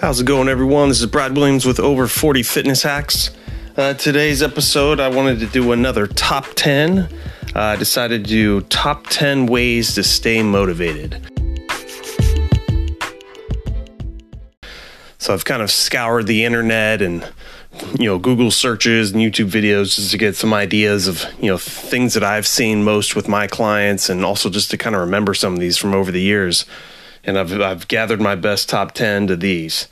[0.00, 0.88] How's it going, everyone?
[0.88, 3.32] This is Brad Williams with Over 40 Fitness Hacks.
[3.76, 7.00] Uh, today's episode, I wanted to do another top 10.
[7.00, 7.08] Uh,
[7.54, 11.20] I decided to do top 10 ways to stay motivated.
[15.18, 17.30] So I've kind of scoured the internet and
[17.98, 21.58] you know Google searches and YouTube videos just to get some ideas of you know
[21.58, 25.34] things that I've seen most with my clients and also just to kind of remember
[25.34, 26.64] some of these from over the years.
[27.24, 29.88] And I've I've gathered my best top ten to these.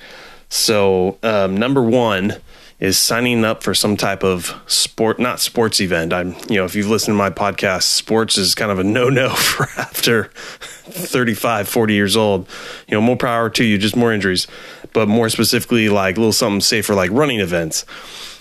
[0.49, 2.37] So um, number one
[2.81, 6.13] is signing up for some type of sport, not sports event.
[6.13, 9.09] I'm, you know, if you've listened to my podcast, sports is kind of a no
[9.09, 12.49] no for after 35, 40 years old.
[12.87, 14.47] You know, more power to you, just more injuries,
[14.93, 17.85] but more specifically, like a little something safer, like running events.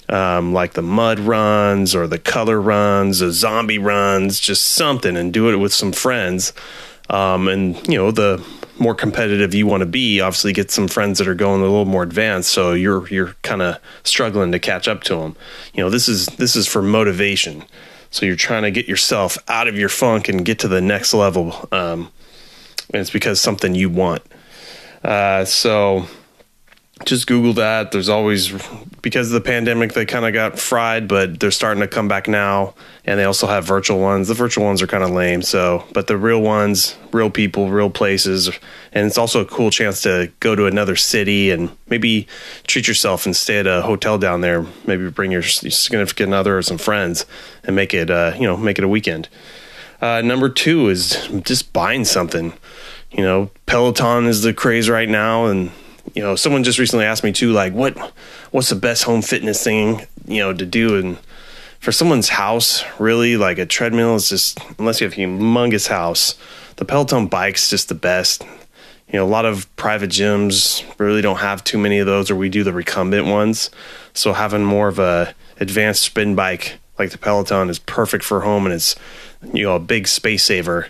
[0.10, 5.34] Um, like the mud runs or the color runs, the zombie runs, just something, and
[5.34, 6.54] do it with some friends.
[7.10, 8.46] Um, and you know the
[8.80, 11.86] more competitive you want to be, obviously get some friends that are going a little
[11.86, 12.52] more advanced.
[12.52, 15.36] So you're you're kind of struggling to catch up to them.
[15.74, 17.64] You know, this is this is for motivation.
[18.10, 21.14] So you're trying to get yourself out of your funk and get to the next
[21.14, 21.68] level.
[21.72, 22.12] Um,
[22.94, 24.24] and it's because something you want.
[25.04, 26.08] Uh, so
[27.06, 27.92] just Google that.
[27.92, 28.52] There's always
[29.02, 32.28] because of the pandemic they kind of got fried, but they're starting to come back
[32.28, 32.74] now.
[33.06, 34.28] And they also have virtual ones.
[34.28, 35.42] The virtual ones are kind of lame.
[35.42, 38.50] So, but the real ones, real people, real places,
[38.92, 42.28] and it's also a cool chance to go to another city and maybe
[42.68, 44.66] treat yourself and stay at a hotel down there.
[44.86, 47.26] Maybe bring your significant other or some friends
[47.64, 49.30] and make it, uh, you know, make it a weekend.
[50.02, 52.54] Uh, number two is just buying something.
[53.12, 55.72] You know, Peloton is the craze right now, and
[56.14, 57.98] you know, someone just recently asked me too, like, what,
[58.52, 60.98] what's the best home fitness thing, you know, to do?
[60.98, 61.18] And
[61.80, 66.36] for someone's house, really, like a treadmill is just, unless you have a humongous house,
[66.78, 68.44] the Peloton bike's just the best.
[69.08, 72.36] You know, a lot of private gyms really don't have too many of those, or
[72.36, 73.70] we do the recumbent ones.
[74.14, 78.66] So having more of a advanced spin bike like the Peloton is perfect for home,
[78.66, 78.96] and it's
[79.54, 80.88] you know a big space saver.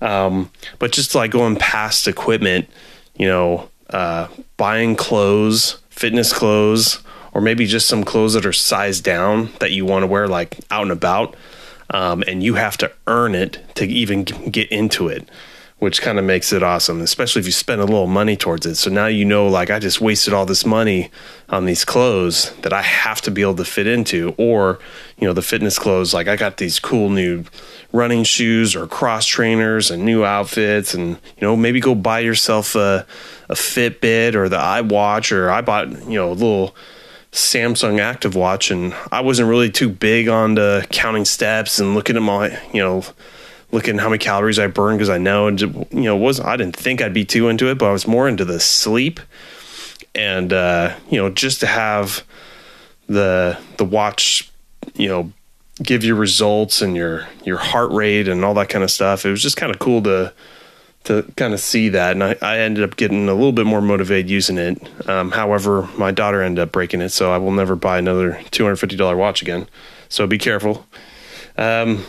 [0.00, 2.68] Um, but just like going past equipment,
[3.16, 7.00] you know, uh, buying clothes, fitness clothes,
[7.32, 10.58] or maybe just some clothes that are sized down that you want to wear like
[10.70, 11.36] out and about.
[11.90, 15.28] Um, and you have to earn it to even get into it,
[15.78, 18.76] which kind of makes it awesome, especially if you spend a little money towards it.
[18.76, 21.10] So now you know, like, I just wasted all this money
[21.48, 24.78] on these clothes that I have to be able to fit into, or,
[25.18, 27.44] you know, the fitness clothes, like, I got these cool new
[27.92, 32.76] running shoes or cross trainers and new outfits, and, you know, maybe go buy yourself
[32.76, 33.04] a,
[33.48, 36.74] a Fitbit or the iWatch, or I bought, you know, a little
[37.32, 42.16] Samsung Active Watch, and I wasn't really too big on the counting steps and looking
[42.16, 43.02] at my, you know,
[43.74, 46.76] looking how many calories I burned because I know, and you know, was I didn't
[46.76, 49.20] think I'd be too into it, but I was more into the sleep,
[50.14, 52.22] and uh, you know, just to have
[53.08, 54.50] the the watch,
[54.94, 55.32] you know,
[55.82, 59.26] give you results and your your heart rate and all that kind of stuff.
[59.26, 60.32] It was just kind of cool to
[61.04, 62.12] to kind of see that.
[62.12, 65.08] And I, I ended up getting a little bit more motivated using it.
[65.08, 69.16] Um, however, my daughter ended up breaking it, so I will never buy another $250
[69.16, 69.68] watch again.
[70.08, 70.86] So be careful.
[71.58, 72.06] Um,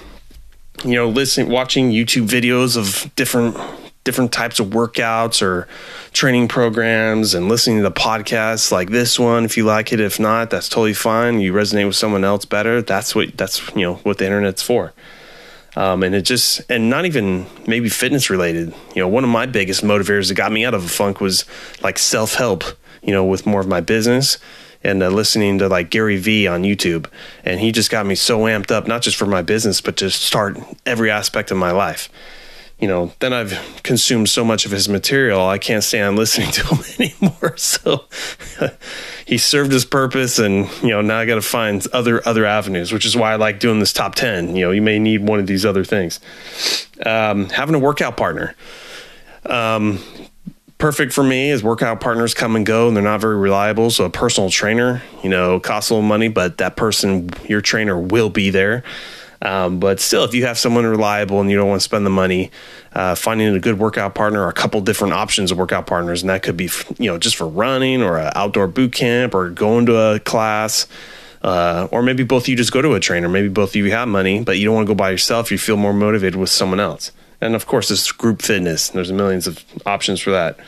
[0.84, 3.58] you know, listening, watching YouTube videos of different
[4.04, 5.68] different types of workouts or
[6.14, 10.20] training programs and listening to the podcasts like this one if you like it if
[10.20, 11.40] not that's totally fine.
[11.40, 12.82] You resonate with someone else better.
[12.82, 14.94] That's what that's you know what the internet's for.
[15.78, 18.74] Um, and it just, and not even maybe fitness related.
[18.96, 21.44] You know, one of my biggest motivators that got me out of a funk was
[21.82, 22.64] like self help,
[23.02, 24.38] you know, with more of my business
[24.86, 27.08] and uh, listening to like Gary Vee on YouTube.
[27.44, 30.10] And he just got me so amped up, not just for my business, but to
[30.10, 32.10] start every aspect of my life
[32.80, 36.76] you know, then I've consumed so much of his material, I can't stand listening to
[36.76, 37.56] him anymore.
[37.66, 38.06] So
[39.26, 42.92] he served his purpose, and you know, now I got to find other other avenues,
[42.92, 44.56] which is why I like doing this top ten.
[44.56, 46.20] You know, you may need one of these other things.
[47.06, 48.56] Um, having a workout partner.
[49.46, 50.00] Um,
[50.78, 53.90] perfect for me is workout partners come and go and they're not very reliable.
[53.90, 57.98] So a personal trainer, you know, costs a little money, but that person, your trainer
[57.98, 58.84] will be there.
[59.42, 62.10] Um, but still, if you have someone reliable and you don't want to spend the
[62.10, 62.52] money,
[62.94, 66.30] uh, finding a good workout partner or a couple different options of workout partners, and
[66.30, 69.86] that could be you know just for running or an outdoor boot camp or going
[69.86, 70.88] to a class.
[71.42, 73.30] Uh, or maybe both you just go to a trainer.
[73.30, 75.52] Maybe both of you have money, but you don't want to go by yourself.
[75.52, 77.12] You feel more motivated with someone else.
[77.42, 78.90] And of course, there's group fitness.
[78.90, 80.60] There's millions of options for that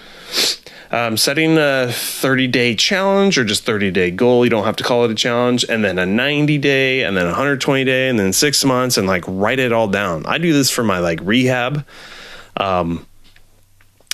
[0.91, 4.45] um, setting a 30 day challenge or just 30 day goal.
[4.45, 7.25] You don't have to call it a challenge, and then a 90 day, and then
[7.25, 10.25] 120 day, and then six months, and like write it all down.
[10.25, 11.85] I do this for my like rehab.
[12.55, 13.05] Um,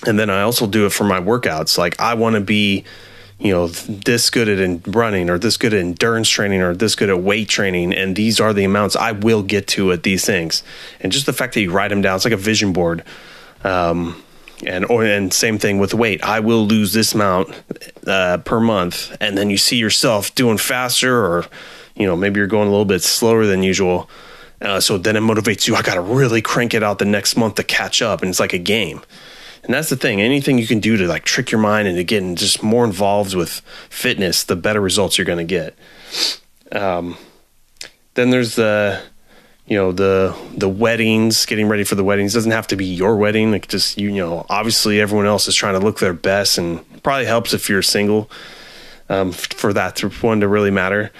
[0.06, 1.78] and then I also do it for my workouts.
[1.78, 2.84] Like I want to be,
[3.40, 6.96] you know this good at in running or this good at endurance training or this
[6.96, 10.26] good at weight training and these are the amounts i will get to at these
[10.26, 10.64] things.
[11.02, 13.04] And just the fact that you write them down it's like a vision board.
[13.64, 14.22] Um,
[14.66, 16.24] and or and same thing with weight.
[16.24, 17.50] I will lose this amount
[18.08, 21.46] uh, per month and then you see yourself doing faster or
[21.96, 24.10] you know maybe you're going a little bit slower than usual.
[24.62, 27.56] Uh, so then it motivates you i gotta really crank it out the next month
[27.56, 28.22] to catch up.
[28.22, 29.02] And it's like a game
[29.64, 30.22] and that's the thing.
[30.22, 33.62] Anything you can do to like trick your mind into getting just more involved with
[33.90, 35.78] fitness, the better results you're going to get.
[36.72, 37.18] Um,
[38.16, 39.02] then there's the,
[39.66, 42.36] you know, the the weddings, getting ready for the weddings.
[42.36, 43.52] It doesn't have to be your wedding.
[43.52, 47.26] Like just you know, obviously everyone else is trying to look their best, and probably
[47.26, 48.30] helps if you're single
[49.10, 51.12] um, for that to, one to really matter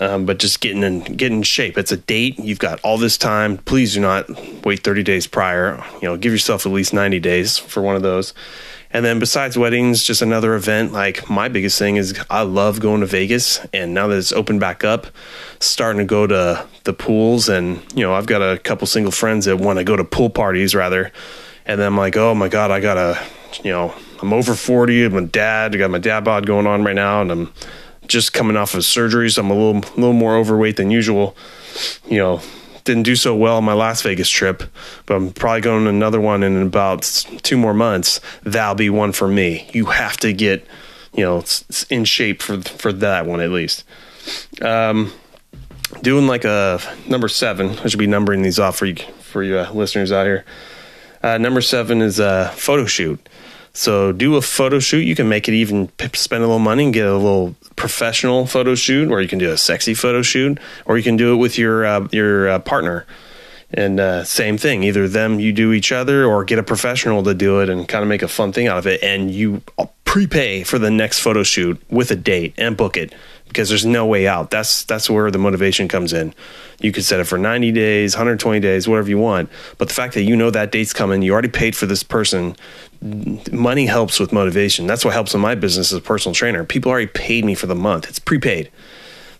[0.00, 1.76] um, but just getting in getting in shape.
[1.76, 2.38] It's a date.
[2.38, 3.58] You've got all this time.
[3.58, 4.28] Please do not
[4.64, 5.82] wait 30 days prior.
[5.94, 8.32] You know, give yourself at least 90 days for one of those.
[8.90, 10.92] And then besides weddings, just another event.
[10.92, 14.60] Like my biggest thing is I love going to Vegas, and now that it's opened
[14.60, 15.08] back up,
[15.60, 17.48] starting to go to the pools.
[17.48, 20.30] And you know, I've got a couple single friends that want to go to pool
[20.30, 21.12] parties rather.
[21.66, 23.22] And then I'm like, oh my god, I gotta,
[23.62, 25.04] you know, I'm over 40.
[25.04, 25.74] I'm a dad.
[25.74, 27.52] I got my dad bod going on right now, and I'm
[28.08, 31.36] just coming off of surgery, so I'm a little little more overweight than usual.
[32.06, 32.40] You know,
[32.84, 34.62] didn't do so well on my Las Vegas trip,
[35.06, 37.02] but I'm probably going to another one in about
[37.42, 38.20] two more months.
[38.42, 39.68] That'll be one for me.
[39.72, 40.66] You have to get,
[41.12, 41.44] you know,
[41.90, 43.84] in shape for for that one at least.
[44.62, 45.12] Um,
[46.02, 47.78] doing like a number seven.
[47.78, 50.44] I should be numbering these off for you for you uh, listeners out here.
[51.22, 53.28] Uh, number seven is a photo shoot.
[53.72, 55.00] So do a photo shoot.
[55.00, 58.74] You can make it even spend a little money and get a little professional photo
[58.74, 61.56] shoot, or you can do a sexy photo shoot, or you can do it with
[61.56, 63.06] your uh, your uh, partner.
[63.70, 67.34] And uh, same thing, either them you do each other, or get a professional to
[67.34, 69.02] do it and kind of make a fun thing out of it.
[69.02, 69.62] And you
[70.04, 73.14] prepay for the next photo shoot with a date and book it
[73.48, 74.50] because there's no way out.
[74.50, 76.34] That's that's where the motivation comes in.
[76.80, 79.50] You could set it for 90 days, 120 days, whatever you want.
[79.78, 82.56] But the fact that you know that date's coming, you already paid for this person
[83.00, 84.86] money helps with motivation.
[84.86, 86.64] That's what helps in my business as a personal trainer.
[86.64, 88.08] People already paid me for the month.
[88.08, 88.70] It's prepaid.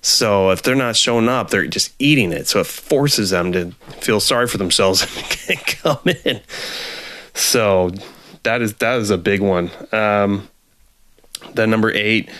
[0.01, 2.47] So if they're not showing up, they're just eating it.
[2.47, 5.03] So it forces them to feel sorry for themselves
[5.49, 6.41] and come in.
[7.35, 7.91] So
[8.45, 9.71] that is that is a big one.
[9.93, 10.49] Um,
[11.55, 12.31] then number eight,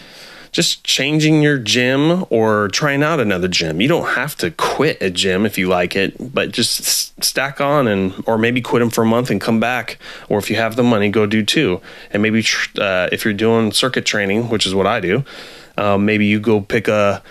[0.53, 3.81] just changing your gym or trying out another gym.
[3.81, 7.87] You don't have to quit a gym if you like it, but just stack on
[7.87, 9.99] and or maybe quit them for a month and come back.
[10.29, 11.81] Or if you have the money, go do two.
[12.11, 12.45] And maybe
[12.79, 15.25] uh, if you're doing circuit training, which is what I do,
[15.77, 17.23] um, maybe you go pick a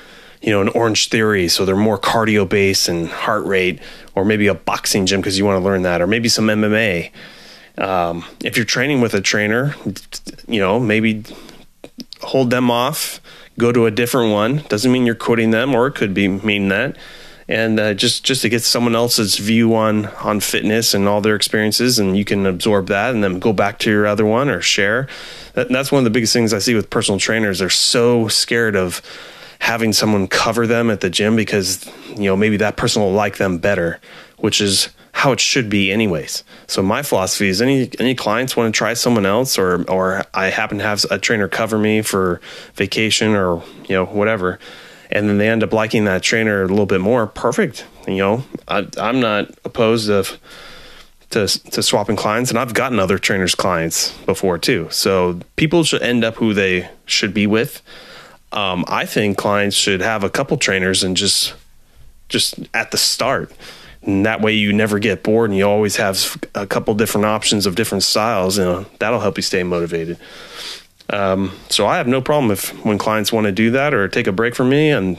[0.42, 3.80] you know an Orange Theory, so they're more cardio based and heart rate,
[4.16, 7.12] or maybe a boxing gym because you want to learn that, or maybe some MMA.
[7.78, 9.76] Um, if you're training with a trainer,
[10.48, 11.24] you know maybe
[12.22, 13.22] hold them off,
[13.58, 14.58] go to a different one.
[14.70, 16.98] Doesn't mean you're quitting them, or it could be mean that.
[17.50, 21.36] And uh, just just to get someone else's view on on fitness and all their
[21.36, 24.62] experiences, and you can absorb that, and then go back to your other one or
[24.62, 25.08] share.
[25.54, 27.60] That, that's one of the biggest things I see with personal trainers.
[27.60, 29.02] They're so scared of
[29.60, 33.38] having someone cover them at the gym because you know maybe that person will like
[33.38, 34.02] them better,
[34.38, 36.44] which is how it should be anyways.
[36.68, 40.52] So my philosophy is any any clients want to try someone else or or I
[40.52, 42.40] happen to have a trainer cover me for
[42.76, 44.60] vacation or you know whatever
[45.10, 48.44] and then they end up liking that trainer a little bit more perfect you know.
[48.68, 50.38] I, am not opposed to,
[51.32, 54.88] to to swapping clients and I've gotten other trainers clients before too.
[54.92, 57.82] So people should end up who they should be with.
[58.52, 61.56] Um, I think clients should have a couple trainers and just
[62.30, 63.52] just at the start
[64.08, 67.66] and that way you never get bored and you always have a couple different options
[67.66, 70.18] of different styles and that'll help you stay motivated.
[71.10, 74.28] Um, so i have no problem if when clients want to do that or take
[74.28, 75.18] a break from me and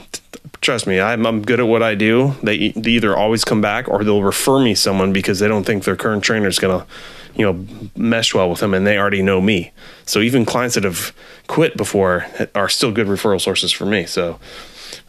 [0.61, 2.35] trust me I'm, I'm good at what i do.
[2.43, 5.85] They, they, either always come back or they'll refer me someone because they don't think
[5.85, 6.87] their current trainer is going to
[7.35, 7.67] you know
[7.97, 9.73] mesh well with them and they already know me.
[10.05, 11.15] So even clients that have
[11.47, 14.05] quit before are still good referral sources for me.
[14.07, 14.39] So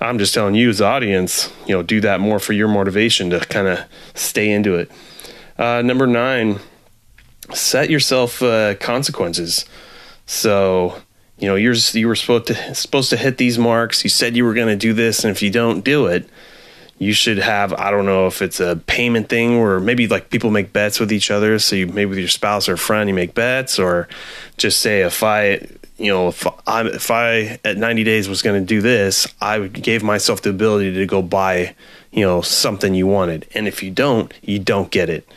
[0.01, 3.39] I'm just telling you as audience, you know, do that more for your motivation to
[3.39, 3.79] kind of
[4.13, 4.89] stay into it.
[5.57, 6.59] Uh, number nine,
[7.53, 9.65] set yourself uh, consequences.
[10.25, 11.01] So,
[11.37, 14.03] you know, you're you were supposed to supposed to hit these marks.
[14.03, 16.29] You said you were going to do this, and if you don't do it,
[16.97, 20.51] you should have I don't know if it's a payment thing or maybe like people
[20.51, 21.59] make bets with each other.
[21.59, 24.07] So you maybe with your spouse or friend you make bets, or
[24.57, 25.67] just say if I
[25.99, 29.67] you know, if I if I at 90 days was going to do this, I
[29.67, 31.75] gave myself the ability to go buy,
[32.11, 33.47] you know, something you wanted.
[33.53, 35.27] And if you don't, you don't get it.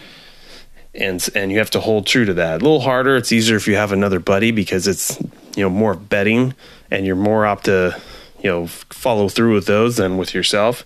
[0.94, 2.60] and and you have to hold true to that.
[2.60, 3.16] A little harder.
[3.16, 5.18] It's easier if you have another buddy because it's
[5.56, 6.54] you know more betting
[6.90, 8.00] and you're more apt to
[8.42, 10.84] you know follow through with those than with yourself.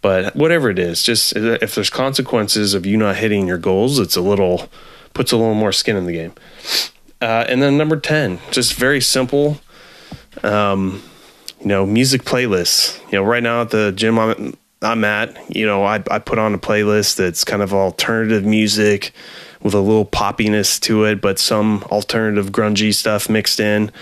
[0.00, 3.98] But whatever it is, just uh, if there's consequences of you not hitting your goals,
[3.98, 4.68] it's a little
[5.14, 6.32] puts a little more skin in the game.
[7.22, 9.60] Uh, and then number ten, just very simple.
[10.42, 11.02] Um,
[11.60, 12.98] you know, music playlists.
[13.12, 16.40] You know, right now at the gym I'm, I'm at, you know, I, I put
[16.40, 19.12] on a playlist that's kind of alternative music
[19.62, 23.92] with a little poppiness to it, but some alternative grungy stuff mixed in.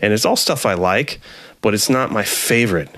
[0.00, 1.20] And it's all stuff I like,
[1.60, 2.88] but it's not my favorite.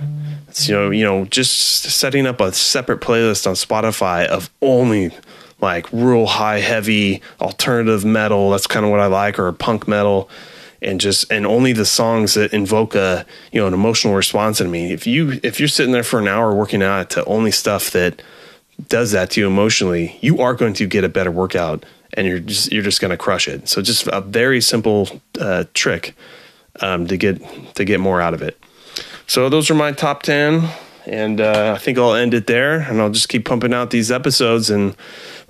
[0.46, 5.10] It's, you know, you know, just setting up a separate playlist on Spotify of only
[5.62, 8.50] like real high heavy alternative metal.
[8.50, 10.28] That's kind of what I like, or punk metal
[10.82, 14.70] and just and only the songs that invoke a you know an emotional response in
[14.70, 14.92] me.
[14.92, 18.20] If you if you're sitting there for an hour working out to only stuff that
[18.88, 22.40] does that to you emotionally, you are going to get a better workout, and you're
[22.40, 23.68] just you're just going to crush it.
[23.68, 25.08] So just a very simple
[25.40, 26.14] uh, trick
[26.80, 27.40] um, to get
[27.76, 28.58] to get more out of it.
[29.26, 30.68] So those are my top ten,
[31.06, 34.10] and uh, I think I'll end it there, and I'll just keep pumping out these
[34.10, 34.70] episodes.
[34.70, 34.96] And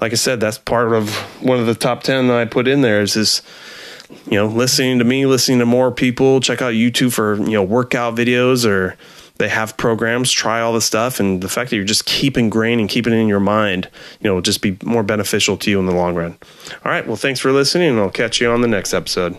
[0.00, 2.80] like I said, that's part of one of the top ten that I put in
[2.80, 3.42] there is this
[4.26, 7.62] you know, listening to me, listening to more people, check out YouTube for, you know,
[7.62, 8.96] workout videos or
[9.36, 11.18] they have programs, try all the stuff.
[11.18, 13.88] And the fact that you're just keeping grain and keeping it in your mind,
[14.20, 16.36] you know, will just be more beneficial to you in the long run.
[16.84, 17.06] All right.
[17.06, 19.36] Well, thanks for listening and I'll catch you on the next episode.